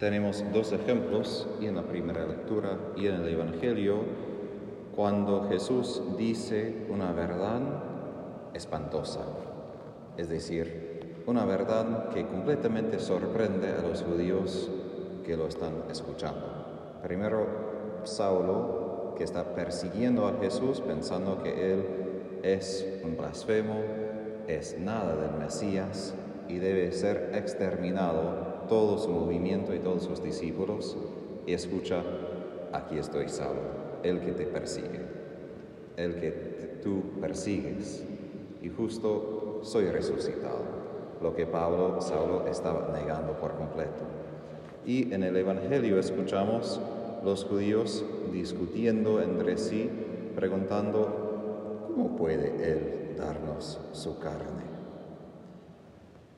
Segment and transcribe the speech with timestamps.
[0.00, 3.98] Tenemos dos ejemplos y en la primera lectura y en el Evangelio
[4.96, 7.60] cuando Jesús dice una verdad
[8.54, 9.20] espantosa,
[10.16, 14.70] es decir, una verdad que completamente sorprende a los judíos
[15.26, 16.46] que lo están escuchando.
[17.02, 21.84] Primero, Saulo, que está persiguiendo a Jesús pensando que él
[22.42, 23.82] es un blasfemo,
[24.48, 26.14] es nada del Mesías
[26.48, 30.96] y debe ser exterminado todo su movimiento y todos sus discípulos
[31.44, 32.04] y escucha,
[32.72, 33.60] aquí estoy Saulo,
[34.04, 35.00] el que te persigue,
[35.96, 38.04] el que tú persigues
[38.62, 40.62] y justo soy resucitado,
[41.20, 44.04] lo que Pablo, Saulo estaba negando por completo.
[44.86, 46.80] Y en el Evangelio escuchamos
[47.24, 49.90] los judíos discutiendo entre sí,
[50.36, 54.79] preguntando, ¿cómo puede Él darnos su carne?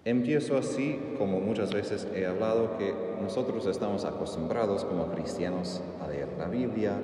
[0.04, 6.26] Empiezo así, como muchas veces he hablado, que nosotros estamos acostumbrados como cristianos a leer
[6.40, 6.94] la Biblia,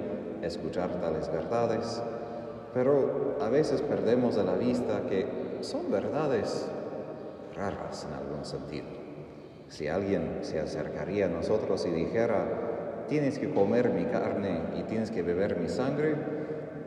[0.43, 2.03] escuchar tales verdades,
[2.75, 5.29] pero a veces perdemos de la vista que
[5.61, 6.69] son verdades
[7.55, 8.87] raras en algún sentido.
[9.69, 15.13] Si alguien se acercaría a nosotros y dijera, tienes que comer mi carne y tienes
[15.13, 16.17] que beber mi sangre,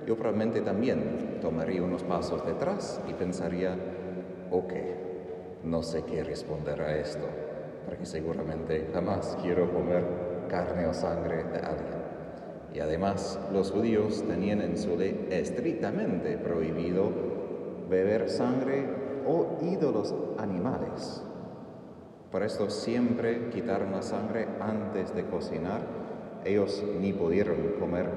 [0.06, 3.78] yo probablemente también tomaría unos pasos detrás y pensaría,
[4.52, 4.74] ok,
[5.64, 7.26] no sé qué responder a esto,
[7.86, 10.04] porque seguramente jamás quiero comer
[10.50, 12.02] carne o sangre de alguien.
[12.74, 17.10] Y además los judíos tenían en su ley estrictamente prohibido
[17.90, 18.86] beber sangre
[19.28, 21.22] o ídolos animales.
[22.32, 25.82] Por esto siempre quitaron la sangre antes de cocinar.
[26.46, 28.10] Ellos ni pudieron comer,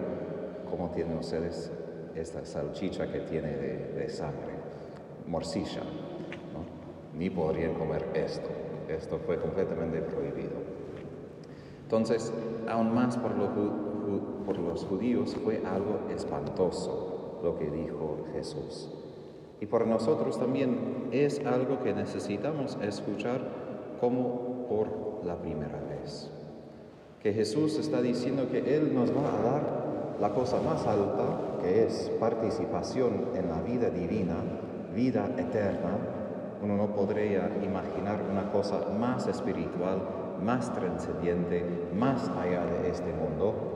[0.70, 1.72] como tienen ustedes,
[2.14, 4.54] esta salchicha que tiene de, sangre,
[5.26, 5.82] morcilla.
[7.18, 8.48] Ni podrían comer esto.
[8.88, 10.52] Esto fue completamente prohibido.
[11.82, 12.32] Entonces,
[12.68, 13.32] aún más por
[14.44, 18.90] por los judíos fue algo espantoso lo que dijo Jesús.
[19.60, 23.40] Y por nosotros también es algo que necesitamos escuchar
[24.00, 26.30] como por la primera vez.
[27.22, 29.84] Que Jesús está diciendo que Él nos va a dar
[30.20, 34.36] la cosa más alta, que es participación en la vida divina,
[34.94, 35.96] vida eterna.
[36.64, 40.02] Uno no podría imaginar una cosa más espiritual,
[40.42, 41.64] más trascendiente,
[41.94, 43.74] más allá de este mundo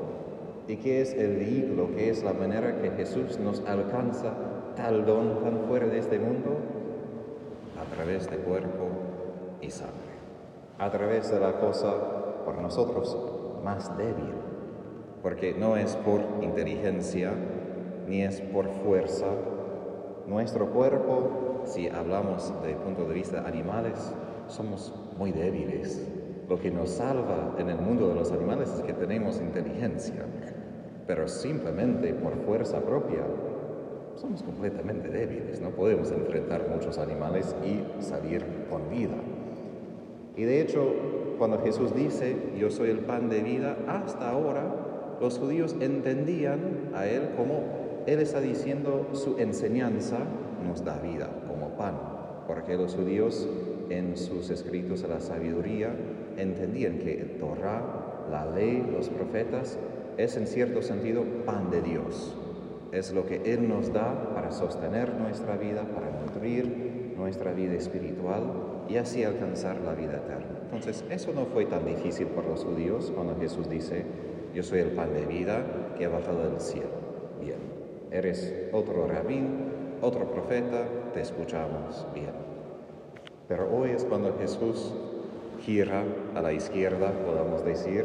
[0.69, 1.89] ¿Y qué es el vehículo?
[1.97, 4.35] ¿Qué es la manera que Jesús nos alcanza
[4.77, 6.59] tal don tan fuera de este mundo?
[7.81, 8.91] A través de cuerpo
[9.63, 10.19] y sangre.
[10.79, 11.95] A través de la cosa
[12.45, 13.17] por nosotros
[13.65, 14.35] más débil.
[15.23, 17.33] Porque no es por inteligencia
[18.07, 19.29] ni es por fuerza.
[20.27, 24.13] Nuestro cuerpo, si hablamos de punto de vista animales,
[24.49, 26.07] somos muy débiles.
[26.49, 30.25] Lo que nos salva en el mundo de los animales es que tenemos inteligencia
[31.09, 33.23] pero simplemente por fuerza propia
[34.15, 39.15] somos completamente débiles, no podemos enfrentar muchos animales y salir con vida.
[40.37, 40.93] Y de hecho,
[41.39, 47.07] cuando Jesús dice, yo soy el pan de vida, hasta ahora los judíos entendían a
[47.07, 47.63] Él como
[48.07, 50.19] Él está diciendo su enseñanza
[50.67, 51.31] nos da vida
[51.79, 51.95] pan,
[52.47, 53.49] porque los judíos
[53.91, 55.95] en sus escritos a la sabiduría
[56.37, 59.79] entendían que el Torah, la ley, los profetas
[60.17, 62.37] es en cierto sentido pan de Dios.
[62.93, 68.43] Es lo que Él nos da para sostener nuestra vida, para nutrir nuestra vida espiritual
[68.89, 70.59] y así alcanzar la vida eterna.
[70.65, 74.05] Entonces, eso no fue tan difícil por los judíos cuando Jesús dice,
[74.55, 76.89] yo soy el pan de vida que ha bajado del cielo.
[77.41, 77.59] Bien,
[78.11, 82.33] eres otro rabín, otro profeta, te escuchamos bien.
[83.49, 84.93] Pero hoy es cuando Jesús
[85.61, 86.05] gira
[86.35, 88.05] a la izquierda, podamos decir,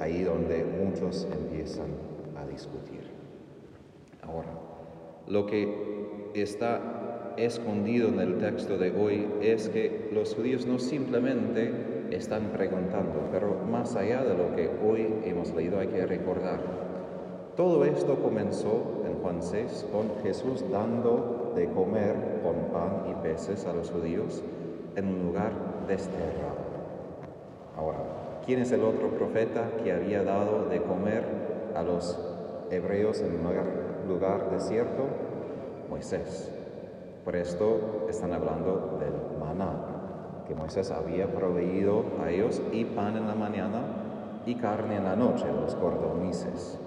[0.00, 1.88] ahí donde muchos empiezan
[2.36, 3.10] a discutir.
[4.22, 4.52] Ahora,
[5.28, 11.72] lo que está escondido en el texto de hoy es que los judíos no simplemente
[12.10, 16.60] están preguntando, pero más allá de lo que hoy hemos leído hay que recordar.
[17.56, 23.66] Todo esto comenzó en Juan 6 con Jesús dando de comer con pan y peces
[23.66, 24.42] a los judíos
[24.96, 25.52] en un lugar
[25.86, 26.72] desterrado.
[27.76, 27.98] Ahora,
[28.44, 31.22] ¿Quién es el otro profeta que había dado de comer
[31.76, 32.18] a los
[32.72, 35.04] hebreos en un lugar, desierto?
[35.88, 36.50] Moisés.
[37.24, 43.28] Por esto están hablando del maná, que Moisés había proveído a ellos y pan en
[43.28, 43.80] la mañana
[44.44, 46.80] y carne en la noche, los cordonices.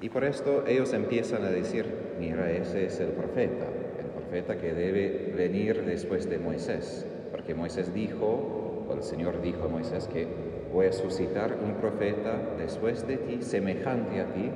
[0.00, 1.86] Y por esto ellos empiezan a decir,
[2.18, 3.66] mira, ese es el profeta,
[3.98, 9.64] el profeta que debe venir después de Moisés, porque Moisés dijo, o el Señor dijo
[9.64, 10.26] a Moisés que
[10.72, 14.50] voy a suscitar un profeta después de ti, semejante a ti,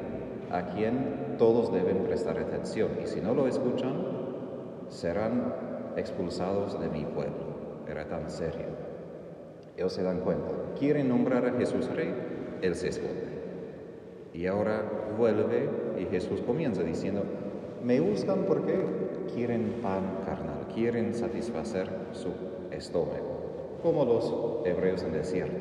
[0.51, 2.91] a quien todos deben prestar atención.
[3.03, 3.95] Y si no lo escuchan,
[4.89, 5.55] serán
[5.97, 7.85] expulsados de mi pueblo.
[7.89, 8.67] Era tan serio.
[9.77, 10.51] Ellos se dan cuenta.
[10.79, 12.13] Quieren nombrar a Jesús rey,
[12.63, 13.38] él se esconde.
[14.39, 14.85] Y ahora
[15.19, 15.69] vuelve
[15.99, 17.25] y Jesús comienza diciendo,
[17.83, 18.73] me buscan porque
[19.35, 22.29] quieren pan carnal, quieren satisfacer su
[22.71, 24.33] estómago, como los
[24.65, 25.59] hebreos en el desierto.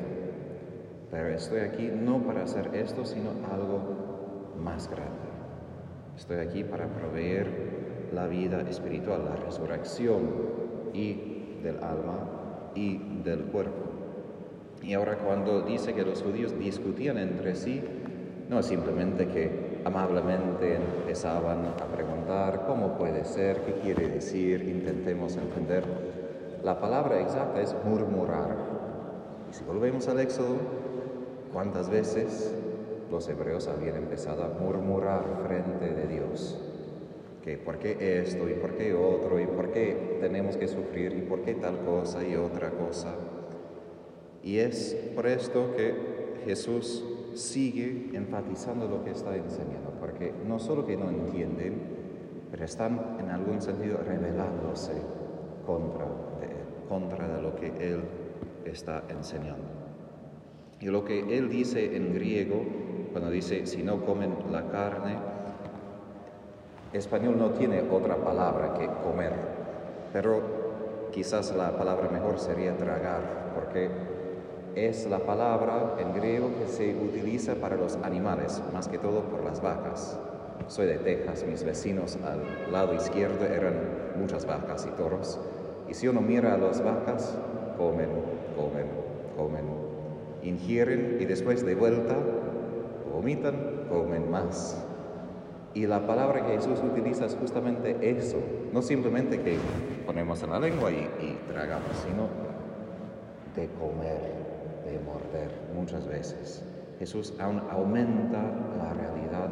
[1.10, 5.26] Pero estoy aquí no para hacer esto, sino algo más grande.
[6.16, 7.48] Estoy aquí para proveer
[8.14, 10.20] la vida espiritual, la resurrección
[10.92, 13.88] y del alma y del cuerpo.
[14.84, 17.82] Y ahora cuando dice que los judíos discutían entre sí,
[18.48, 25.36] no es simplemente que amablemente empezaban a preguntar cómo puede ser, qué quiere decir, intentemos
[25.36, 25.84] entender.
[26.64, 28.56] La palabra exacta es murmurar.
[29.50, 30.56] Y si volvemos al Éxodo,
[31.52, 32.54] ¿cuántas veces
[33.10, 36.58] los hebreos habían empezado a murmurar frente de Dios?
[37.44, 41.20] Que por qué esto y por qué otro y por qué tenemos que sufrir y
[41.20, 43.14] por qué tal cosa y otra cosa.
[44.42, 45.94] Y es por esto que
[46.44, 47.04] Jesús
[47.38, 51.80] sigue enfatizando lo que está enseñando, porque no solo que no entienden,
[52.50, 54.92] pero están en algún sentido rebelándose
[55.64, 56.04] contra
[56.40, 58.02] de él, contra de lo que él
[58.64, 59.68] está enseñando.
[60.80, 62.62] Y lo que él dice en griego,
[63.12, 65.16] cuando dice si no comen la carne,
[66.92, 69.32] español no tiene otra palabra que comer,
[70.12, 74.17] pero quizás la palabra mejor sería tragar, porque
[74.86, 79.42] es la palabra en griego que se utiliza para los animales, más que todo por
[79.42, 80.18] las vacas.
[80.68, 83.74] Soy de Texas, mis vecinos al lado izquierdo eran
[84.16, 85.40] muchas vacas y toros.
[85.88, 87.36] Y si uno mira a las vacas,
[87.76, 88.08] comen,
[88.56, 88.86] comen,
[89.36, 89.64] comen,
[90.42, 92.16] ingieren y después de vuelta
[93.12, 94.84] vomitan, comen más.
[95.74, 98.38] Y la palabra que Jesús utiliza es justamente eso,
[98.72, 99.56] no simplemente que
[100.06, 102.28] ponemos en la lengua y, y tragamos, sino
[103.56, 104.47] de comer
[104.88, 106.62] de morder muchas veces.
[106.98, 108.42] Jesús aún aumenta
[108.76, 109.48] la realidad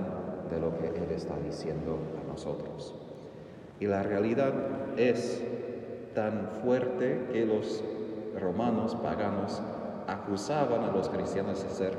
[0.51, 2.95] de lo que Él está diciendo a nosotros.
[3.79, 4.53] Y la realidad
[4.97, 5.43] es
[6.15, 7.85] tan fuerte que los
[8.41, 9.61] romanos paganos
[10.07, 11.95] acusaban a los cristianos de ser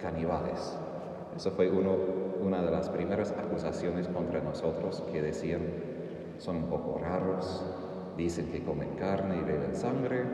[0.00, 0.76] caníbales.
[1.36, 1.96] Eso fue uno,
[2.42, 5.62] una de las primeras acusaciones contra nosotros que decían,
[6.38, 7.64] son un poco raros,
[8.16, 10.24] dicen que comen carne y beben sangre,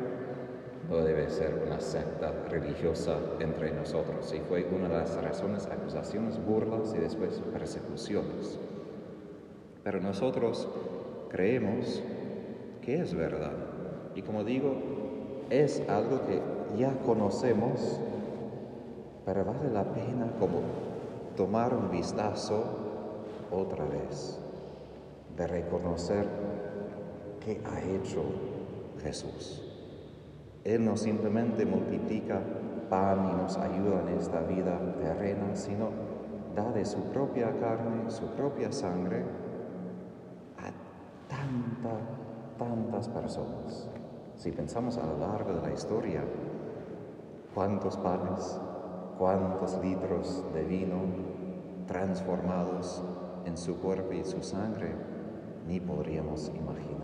[0.89, 4.33] no debe ser una secta religiosa entre nosotros.
[4.35, 8.59] Y fue una de las razones, acusaciones, burlas y después persecuciones.
[9.85, 10.67] Pero nosotros
[11.29, 12.03] creemos
[12.83, 13.53] que es verdad.
[14.15, 14.77] Y como digo,
[15.51, 16.41] es algo que
[16.79, 18.01] ya conocemos,
[19.27, 20.63] pero vale la pena como
[21.37, 22.65] tomar un vistazo
[23.51, 24.39] otra vez,
[25.37, 26.27] de reconocer
[27.45, 28.23] qué ha hecho
[29.03, 29.68] Jesús.
[30.69, 32.41] Él no simplemente multiplica
[32.91, 35.89] pan y nos ayuda en esta vida terrena, sino
[36.55, 39.25] da de su propia carne, su propia sangre
[40.59, 40.69] a
[41.27, 42.03] tantas,
[42.59, 43.89] tantas personas.
[44.37, 46.23] Si pensamos a lo largo de la historia,
[47.55, 48.61] cuántos panes,
[49.17, 50.99] cuántos litros de vino
[51.87, 53.03] transformados
[53.47, 54.95] en su cuerpo y su sangre,
[55.67, 56.99] ni podríamos imaginar.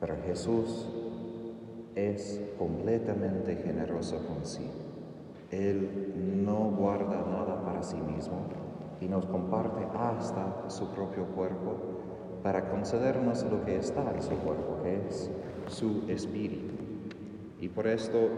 [0.00, 0.95] Pero Jesús
[1.96, 4.70] es completamente generoso con sí.
[5.50, 6.12] Él
[6.44, 8.46] no guarda nada para sí mismo
[9.00, 11.74] y nos comparte hasta su propio cuerpo
[12.42, 15.30] para concedernos lo que está en su cuerpo, que es
[15.68, 16.74] su espíritu.
[17.60, 18.28] Y por esto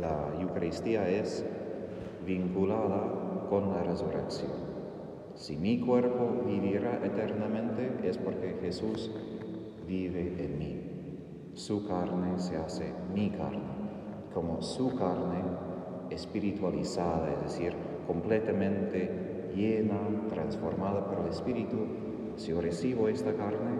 [0.00, 1.44] la Eucaristía es
[2.26, 4.50] vinculada con la resurrección.
[5.36, 9.12] Si mi cuerpo viviera eternamente es porque Jesús
[9.86, 10.93] vive en mí
[11.54, 13.62] su carne se hace mi carne,
[14.32, 15.42] como su carne
[16.10, 17.72] espiritualizada, es decir,
[18.06, 21.76] completamente llena, transformada por el Espíritu.
[22.36, 23.78] Si yo recibo esta carne,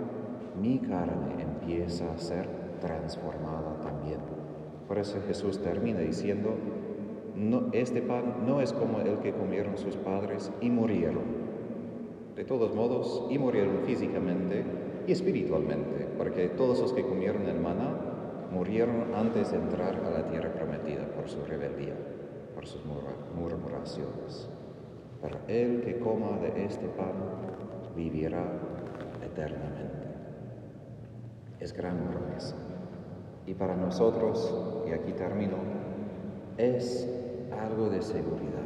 [0.60, 2.48] mi carne empieza a ser
[2.80, 4.20] transformada también.
[4.86, 6.50] Por eso Jesús termina diciendo,
[7.34, 11.44] no, este pan no es como el que comieron sus padres y murieron.
[12.36, 14.64] De todos modos, y murieron físicamente,
[15.06, 17.90] y espiritualmente, porque todos los que comieron el maná
[18.50, 21.94] murieron antes de entrar a la tierra prometida por su rebeldía,
[22.54, 22.82] por sus
[23.34, 24.48] murmuraciones.
[25.20, 27.14] Pero el que coma de este pan
[27.96, 28.44] vivirá
[29.24, 30.08] eternamente.
[31.60, 32.56] Es gran promesa.
[33.46, 34.54] Y para nosotros,
[34.86, 35.56] y aquí termino,
[36.56, 37.08] es
[37.52, 38.64] algo de seguridad.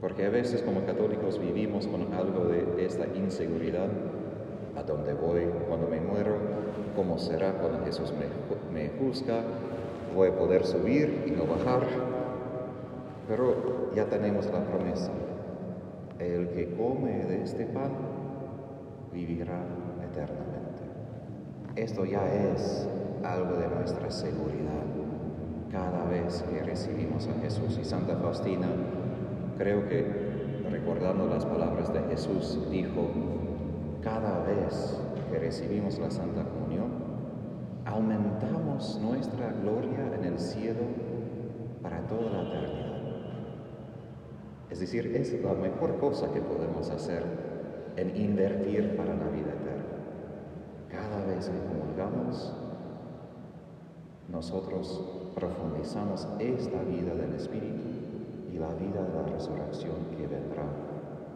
[0.00, 3.88] Porque a veces como católicos vivimos con algo de esta inseguridad.
[4.78, 6.36] ¿A dónde voy cuando me muero?
[6.94, 8.26] ¿Cómo será cuando Jesús me,
[8.72, 9.42] me juzga?
[10.14, 11.82] ¿Voy a poder subir y no bajar?
[13.26, 15.10] Pero ya tenemos la promesa.
[16.20, 17.90] El que come de este pan
[19.12, 19.64] vivirá
[20.08, 20.84] eternamente.
[21.74, 22.88] Esto ya es
[23.24, 24.84] algo de nuestra seguridad
[25.72, 27.76] cada vez que recibimos a Jesús.
[27.82, 28.68] Y Santa Faustina,
[29.58, 30.06] creo que
[30.70, 33.08] recordando las palabras de Jesús, dijo,
[34.02, 34.98] cada vez
[35.30, 36.90] que recibimos la Santa Comunión,
[37.84, 40.82] aumentamos nuestra gloria en el cielo
[41.82, 42.98] para toda la eternidad.
[44.70, 47.24] Es decir, es la mejor cosa que podemos hacer
[47.96, 49.98] en invertir para la vida eterna.
[50.90, 52.54] Cada vez que comulgamos,
[54.28, 55.02] nosotros
[55.34, 57.88] profundizamos esta vida del Espíritu
[58.52, 60.64] y la vida de la resurrección que vendrá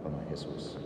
[0.03, 0.79] con Jesús.